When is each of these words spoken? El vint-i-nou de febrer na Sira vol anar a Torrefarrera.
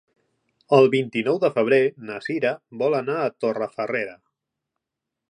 El 0.77 0.87
vint-i-nou 0.93 1.35
de 1.43 1.51
febrer 1.57 1.79
na 2.07 2.17
Sira 2.27 2.53
vol 2.79 2.97
anar 3.01 3.17
a 3.25 3.29
Torrefarrera. 3.45 4.17